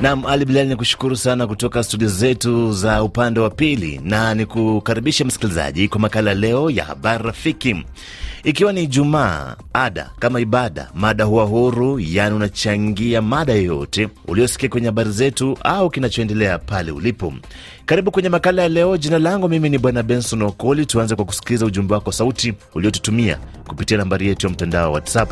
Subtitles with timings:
[0.00, 4.46] Nam Ali Bilali, ni kushukuru sana kutoka studio zetu za upande wa pili, na ni
[4.46, 7.84] kukaribisha msikilizaji kwa makala leo ya habari rafiki,
[8.44, 9.56] ikiwa ni Jumaa.
[9.72, 15.90] Ada kama ibada, mada huwa huru, yaani unachangia mada yoyote uliosikia kwenye habari zetu au
[15.90, 17.34] kinachoendelea pale ulipo.
[17.86, 18.96] Karibu kwenye makala ya leo.
[18.96, 20.86] Jina langu mimi ni Bwana Benson Okoli.
[20.86, 25.30] Tuanze kwa kusikiliza ujumbe wako sauti uliotutumia kupitia nambari yetu ya mtandao wa WhatsApp.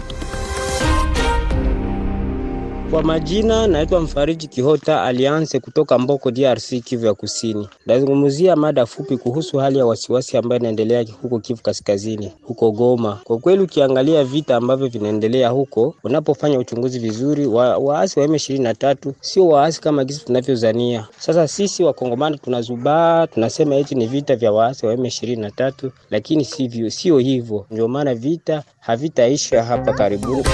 [2.94, 7.68] Kwa majina naitwa Mfariji Kihota Alianse kutoka Mboko, DRC, Kivu ya Kusini.
[7.86, 13.20] Nazungumzia mada fupi kuhusu hali ya wasiwasi ambayo inaendelea huko Kivu Kaskazini, huko Goma.
[13.24, 19.48] Kwa kweli, ukiangalia vita ambavyo vinaendelea huko, unapofanya uchunguzi vizuri, wa, waasi wa M23 sio
[19.48, 21.06] waasi kama gisi tunavyozania.
[21.18, 27.18] Sasa sisi Wakongomani tunazubaa, tunasema eti ni vita vya waasi wa M23, lakini sivyo, sio
[27.18, 27.66] hivyo.
[27.70, 30.44] Ndio maana vita havitaisha hapa karibuni.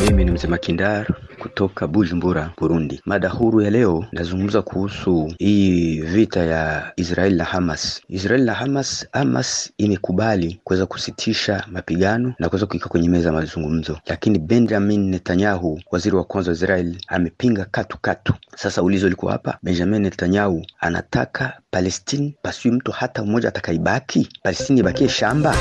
[0.00, 1.06] Mimi ni mzee Makindar
[1.52, 3.00] kutoka Bujumbura, Burundi.
[3.04, 8.00] Mada huru ya leo nazungumza kuhusu hii vita ya Israel na Hamas.
[8.08, 13.98] Israel na Hamas, Hamas imekubali kuweza kusitisha mapigano na kuweza kuika kwenye meza ya mazungumzo,
[14.06, 18.34] lakini Benjamin Netanyahu, waziri wa kwanza wa Israel, amepinga katu katu.
[18.56, 25.08] Sasa ulizo liko hapa, Benjamin Netanyahu anataka Palestine pasiwe mtu hata mmoja atakaibaki, Palestine ibakie
[25.08, 25.56] shamba.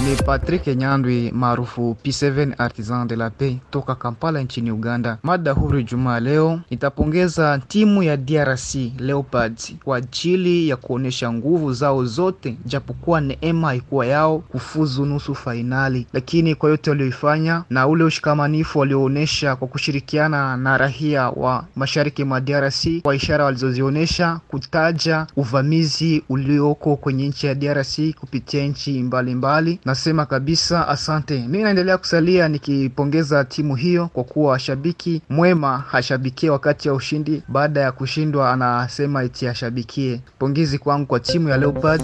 [0.00, 5.18] Ni Patrick Nyandwi maarufu P7 Artisan de la Paix toka Kampala nchini Uganda.
[5.22, 12.04] Mada huru Jumaa leo nitapongeza timu ya DRC Leopards kwa ajili ya kuonyesha nguvu zao
[12.04, 18.78] zote, japokuwa neema haikuwa yao kufuzu nusu fainali, lakini kwa yote walioifanya na ule ushikamanifu
[18.78, 26.96] walioonyesha kwa kushirikiana na rahia wa mashariki mwa DRC kwa ishara walizozionyesha kutaja uvamizi ulioko
[26.96, 31.38] kwenye nchi ya DRC kupitia nchi mbalimbali Nasema kabisa asante.
[31.38, 37.80] Mimi naendelea kusalia nikipongeza timu hiyo kwa kuwa shabiki mwema hashabikie wakati ya ushindi, baada
[37.80, 40.20] ya kushindwa anasema eti ashabikie.
[40.38, 42.02] Pongezi kwangu kwa timu ya Leopard.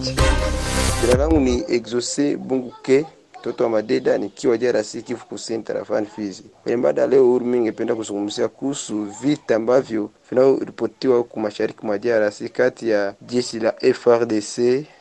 [1.01, 3.07] Jina langu ni Exose Bunguke
[3.41, 6.43] mtoto wa Madeda nikiwa DRC Kivu Kusini tarafani Fizi.
[6.63, 12.43] Kwenye mada leo huru, mimi ningependa kuzungumzia kuhusu vita ambavyo vinavyoripotiwa huku mashariki mwa DRC
[12.53, 14.59] kati ya jeshi la FRDC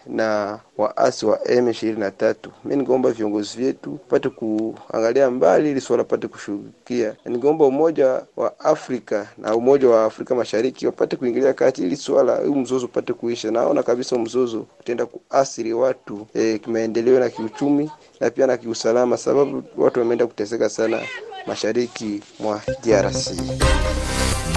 [0.10, 2.36] na waasi wa M23.
[2.66, 7.16] Mimi ningeomba viongozi vyetu pate kuangalia mbali ili swala pate kushughulikia.
[7.26, 12.56] Ningeomba Umoja wa Afrika na Umoja wa Afrika Mashariki wapate kuingilia kati ili swala huu
[12.56, 13.52] mzozo upate kuisha.
[13.52, 19.64] Naona kabisa mzozo utaenda kuathiri watu e, kimaendeleo na kiuchumi na pia na kiusalama, sababu
[19.78, 21.00] watu wameenda kuteseka sana
[21.48, 23.32] mashariki mwa DRC.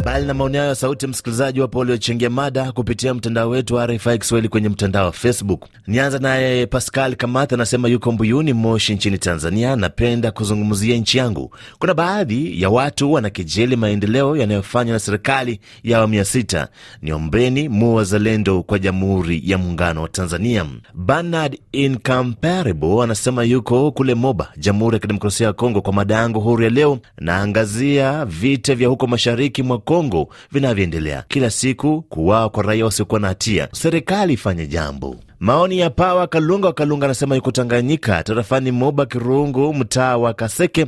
[0.01, 4.19] Mbali na maoni hayo ya sauti, msikilizaji wapo waliochangia mada kupitia mtandao wetu wa RFI
[4.19, 5.41] Kiswahili kwenye mtandao wa Facebook.
[5.86, 9.76] Nianza naye Pascal Kamatha, anasema yuko Mbuyuni, Moshi nchini Tanzania.
[9.76, 11.54] Napenda kuzungumzia nchi yangu.
[11.78, 16.69] Kuna baadhi ya watu wanakejeli maendeleo yanayofanywa na serikali ya awamu ya sita.
[17.03, 20.66] Niombeni mu wazalendo kwa Jamhuri ya Muungano wa Tanzania.
[20.94, 25.80] Bernard Incomparable anasema yuko kule Moba, Jamhuri ya Kidemokrasia ya Kongo.
[25.82, 31.50] Kwa mada yangu huru ya leo, naangazia vita vya huko mashariki mwa Kongo vinavyoendelea kila
[31.50, 33.69] siku, kuwao kwa raia wasiokuwa na hatia.
[33.72, 35.16] Serikali ifanye jambo.
[35.42, 40.86] Maoni ya Pawa Kalunga wa Kalunga anasema yuko Tanganyika, tarafani Moba Kirungu, mtaa wa Kaseke.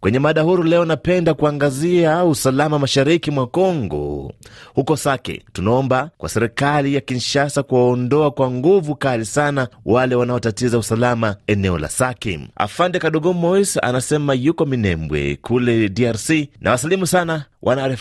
[0.00, 4.32] Kwenye mada huru leo, napenda kuangazia usalama mashariki mwa Kongo,
[4.74, 5.42] huko Sake.
[5.52, 11.88] Tunaomba kwa serikali ya Kinshasa kuwaondoa kwa nguvu kali sana wale wanaotatiza usalama eneo la
[11.88, 12.40] Sake.
[12.56, 16.30] Afande Kadogo Mois anasema yuko Minembwe kule DRC.
[16.60, 17.96] Na wasalimu sana wana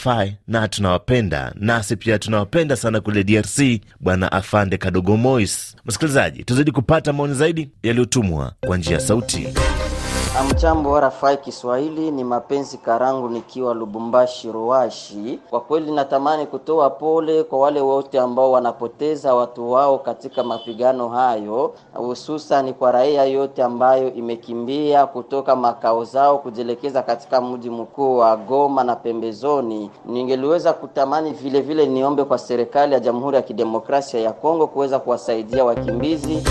[0.48, 5.76] na tunawapenda, nasi pia tunawapenda sana kule DRC, bwana Afande Kadogo Mois.
[5.86, 9.48] Msikilizaji, tuzidi kupata maoni zaidi yaliyotumwa kwa njia ya sauti.
[10.40, 15.40] Amchambo wa Kiswahili, ni mapenzi Karangu nikiwa Lubumbashi Ruashi.
[15.50, 21.74] Kwa kweli natamani kutoa pole kwa wale wote ambao wanapoteza watu wao katika mapigano hayo,
[21.94, 28.84] hususan kwa raia yote ambayo imekimbia kutoka makao zao kujielekeza katika mji mkuu wa Goma
[28.84, 29.92] na pembezoni.
[30.06, 35.66] Ningeliweza kutamani vile vile niombe kwa serikali ya Jamhuri ya Kidemokrasia ya Kongo kuweza kuwasaidia
[35.66, 36.44] wakimbizi.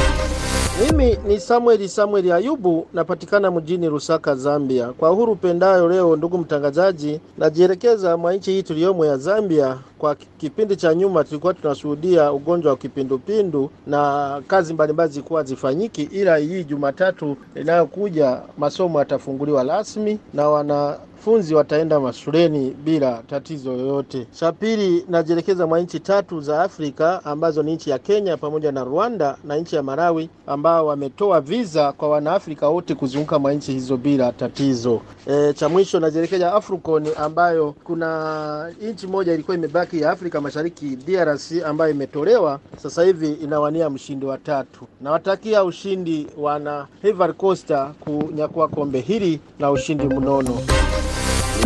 [0.81, 4.87] Mimi ni Samueli Samueli Ayubu, napatikana mjini Lusaka, Zambia.
[4.93, 9.79] Kwa uhuru pendayo leo, ndugu mtangazaji, najielekeza mwa nchi hii tuliyomo ya Zambia.
[9.99, 16.37] Kwa kipindi cha nyuma tulikuwa tunashuhudia ugonjwa wa kipindupindu na kazi mbalimbali zilikuwa zifanyiki, ila
[16.37, 20.97] hii Jumatatu inayokuja masomo yatafunguliwa rasmi na wana
[21.27, 24.27] wanafunzi wataenda mashuleni bila tatizo yoyote.
[24.33, 28.85] Cha pili, najielekeza mwa nchi tatu za Afrika ambazo ni nchi ya Kenya pamoja na
[28.85, 33.97] Rwanda na nchi ya Malawi ambao wametoa visa kwa wanaafrika wote kuzunguka mwa nchi hizo
[33.97, 35.01] bila tatizo.
[35.27, 41.53] E, cha mwisho najielekeza Afrocon ambayo kuna nchi moja ilikuwa imebaki ya Afrika Mashariki DRC
[41.67, 44.85] ambayo imetolewa sasa hivi inawania mshindi wa tatu.
[45.01, 50.59] Nawatakia ushindi wana Ivory Coast kunyakua kombe hili na ushindi mnono.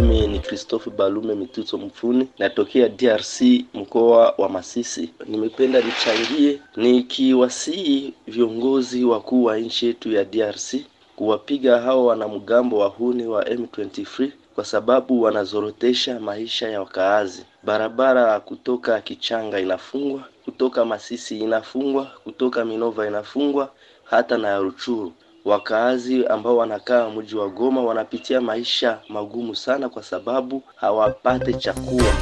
[0.00, 3.40] Mimi ni Christophe Balume Mituto Mfuni, natokea DRC
[3.74, 5.10] mkoa wa Masisi.
[5.26, 10.74] Nimependa nichangie nikiwasihi viongozi wakuu wa nchi yetu ya DRC
[11.16, 17.44] kuwapiga hao wanamgambo wahuni wa M23 kwa sababu wanazorotesha maisha ya wakaazi.
[17.62, 23.70] Barabara kutoka Kichanga inafungwa, kutoka Masisi inafungwa, kutoka Minova inafungwa,
[24.04, 25.12] hata na Ruchuru.
[25.46, 32.12] Wakaazi ambao wanakaa mji wa Goma wanapitia maisha magumu sana kwa sababu hawapate chakula.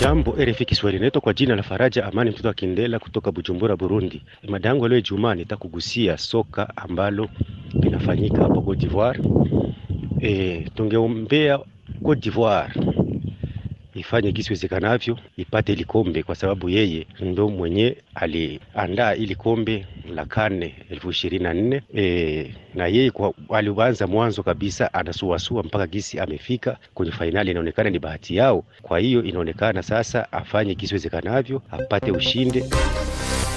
[0.00, 4.22] Jambo RFI Kiswahili, naitwa kwa jina la Faraja Amani mtoto wa Kindela kutoka Bujumbura, Burundi.
[4.48, 7.28] Mada yangu leo Ijumaa nitakugusia soka ambalo
[7.72, 9.20] linafanyika hapo Cote d'Ivoire.
[10.20, 11.58] E, tungeombea
[12.02, 12.72] Cote d'Ivoire
[13.96, 20.24] ifanye gisi wezekanavyo ipate ili kombe, kwa sababu yeye ndo mwenye aliandaa ili kombe la
[20.24, 23.12] kane elfu ishirini na nne e, na yeye
[23.50, 27.50] alianza mwanzo kabisa anasuasua mpaka gisi amefika kwenye fainali.
[27.50, 32.64] Inaonekana ni bahati yao, kwa hiyo inaonekana sasa afanye gisi wezekanavyo apate ushinde.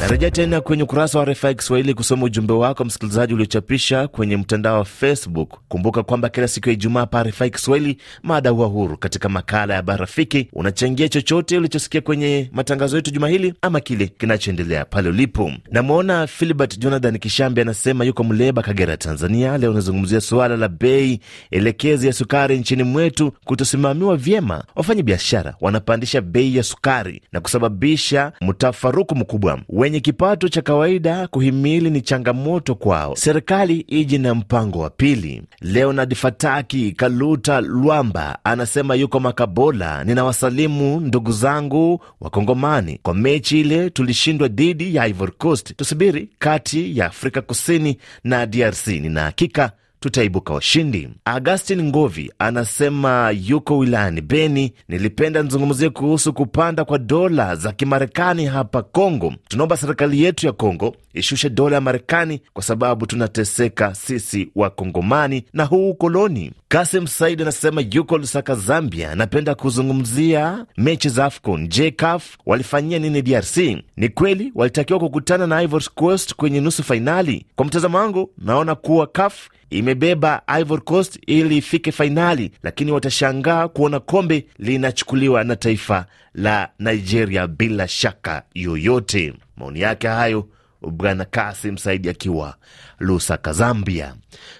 [0.01, 4.85] Narejea tena kwenye ukurasa wa RFI Kiswahili kusoma ujumbe wako msikilizaji uliochapisha kwenye mtandao wa
[4.85, 5.59] Facebook.
[5.67, 8.97] Kumbuka kwamba kila siku ya Ijumaa pa RFI Kiswahili mada huwa huru.
[8.97, 14.07] Katika makala ya Bara Rafiki unachangia chochote ulichosikia kwenye matangazo yetu juma hili ama kile
[14.07, 15.51] kinachoendelea pale ulipo.
[15.71, 19.57] Namwona Filibert Jonathan Kishambi anasema yuko Mleba, Kagera, Tanzania.
[19.57, 21.19] Leo unazungumzia suala la bei
[21.51, 24.63] elekezi ya sukari nchini mwetu kutosimamiwa vyema.
[24.75, 31.89] Wafanya biashara wanapandisha bei ya sukari na kusababisha mtafaruku mkubwa wenye kipato cha kawaida kuhimili
[31.89, 33.15] ni changamoto kwao.
[33.15, 35.41] Serikali iji na mpango wa pili.
[35.61, 40.03] Leonard Fataki Kaluta Lwamba anasema yuko Makabola.
[40.03, 42.99] Ninawasalimu ndugu zangu Wakongomani.
[43.03, 48.87] Kwa mechi ile tulishindwa dhidi ya Ivory Coast, tusubiri kati ya Afrika Kusini na DRC.
[48.87, 51.09] Nina hakika tutaibuka washindi.
[51.25, 54.73] Augustin Ngovi anasema yuko wilayani Beni.
[54.87, 59.33] Nilipenda nizungumzie kuhusu kupanda kwa dola za Kimarekani hapa Kongo.
[59.47, 65.63] Tunaomba serikali yetu ya Kongo ishushe dola ya Marekani kwa sababu tunateseka sisi Wakongomani na
[65.65, 66.51] huu ukoloni.
[66.67, 69.15] Kasim Said anasema yuko Lusaka, Zambia.
[69.15, 71.67] Napenda kuzungumzia mechi za AFCON.
[71.67, 73.57] Je, CAF walifanyia nini DRC?
[73.97, 77.45] Ni kweli walitakiwa kukutana na Ivory Coast kwenye nusu fainali?
[77.55, 79.49] Kwa mtazamo wangu, naona kuwa CAF
[79.91, 87.47] imebeba Ivory Coast ili ifike fainali, lakini watashangaa kuona kombe linachukuliwa na taifa la Nigeria
[87.47, 89.33] bila shaka yoyote.
[89.57, 90.47] Maoni yake hayo
[90.81, 92.55] Bwana Kasim Saidi akiwa
[92.99, 94.13] Lusaka, Zambia.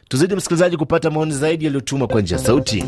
[0.08, 2.84] Tuzidi msikilizaji kupata maoni zaidi yaliyotumwa kwa njia sauti.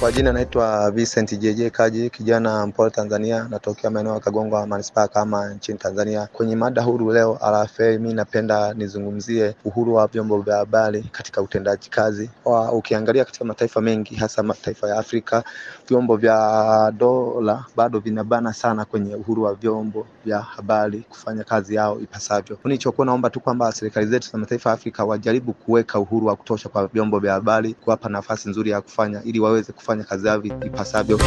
[0.00, 5.54] Kwa jina naitwa Vincent JJ Kaji, kijana mpole Tanzania, natokea maeneo ya Kagongwa manispaa kama
[5.54, 6.28] nchini Tanzania.
[6.32, 11.90] Kwenye mada huru leo RFA, mi napenda nizungumzie uhuru wa vyombo vya habari katika utendaji
[11.90, 15.44] kazi wa, ukiangalia katika mataifa mengi hasa mataifa ya Afrika,
[15.88, 22.00] vyombo vya dola bado vinabana sana kwenye uhuru wa vyombo vya habari kufanya kazi yao
[22.00, 22.58] ipasavyo.
[22.64, 26.68] Nilichokuwa naomba tu kwamba serikali zetu za mataifa ya Afrika wajaribu kuweka uhuru wa kutosha
[26.68, 31.18] kwa vyombo vya habari, kuwapa nafasi nzuri ya kufanya ili waweze kufanya kazi yao ipasavyo.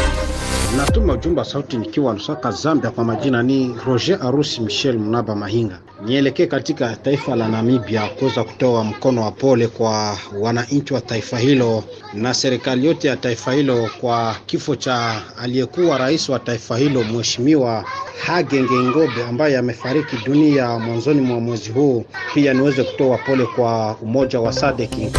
[0.76, 2.90] Natuma ujumbe sauti nikiwa Lusaka, Zambia.
[2.90, 5.78] Kwa majina ni Roger Arusi Michel Mnaba Mahinga.
[6.04, 11.84] Nielekee katika taifa la Namibia kuweza kutoa mkono wa pole kwa wananchi wa taifa hilo
[12.14, 17.84] na serikali yote ya taifa hilo kwa kifo cha aliyekuwa rais wa taifa hilo Mheshimiwa
[18.26, 22.04] Hage Geingobe ambaye amefariki dunia mwanzoni mwa mwezi huu.
[22.34, 25.10] Pia niweze kutoa pole kwa umoja wa Sadeki.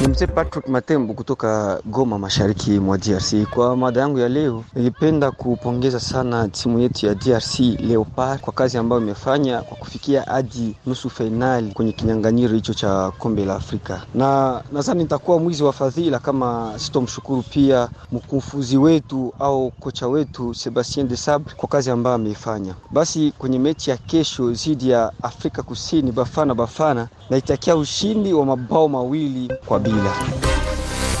[0.00, 3.34] Ni mzee Patrick Matembo kutoka Goma, mashariki mwa DRC.
[3.54, 8.78] Kwa mada yangu ya leo, nilipenda kupongeza sana timu yetu ya DRC Leopard kwa kazi
[8.78, 14.60] ambayo imefanya kwa kufikia hadi nusu fainali kwenye kinyang'anyiro hicho cha kombe la Afrika, na
[14.72, 21.16] nadhani nitakuwa mwizi wa fadhila kama sitomshukuru pia mkufunzi wetu au kocha wetu Sebastien de
[21.16, 22.74] Sabre kwa kazi ambayo ameifanya.
[22.90, 28.88] Basi kwenye mechi ya kesho dhidi ya Afrika Kusini, Bafana Bafana, naitakia ushindi wa mabao
[28.88, 30.14] mawili kwa bila.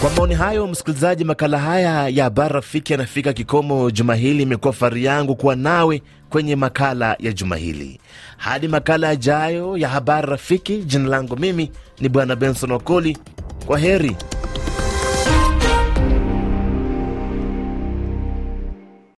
[0.00, 4.42] Kwa maoni hayo, msikilizaji, makala haya ya habari rafiki yanafika kikomo juma hili.
[4.42, 8.00] Imekuwa fahari yangu kuwa nawe kwenye makala ya juma hili.
[8.36, 11.70] Hadi makala yajayo ya habari rafiki, jina langu mimi
[12.00, 13.18] ni Bwana Benson Wakoli.
[13.66, 14.16] Kwa heri.